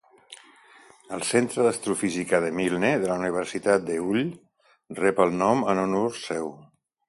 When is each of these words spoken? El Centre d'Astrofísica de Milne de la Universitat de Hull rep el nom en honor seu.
El 1.17 1.25
Centre 1.31 1.65
d'Astrofísica 1.67 2.41
de 2.47 2.49
Milne 2.61 2.91
de 3.05 3.11
la 3.13 3.19
Universitat 3.23 3.87
de 3.93 4.01
Hull 4.07 4.21
rep 5.05 5.25
el 5.29 5.39
nom 5.45 5.65
en 5.75 5.87
honor 5.87 6.21
seu. 6.27 6.55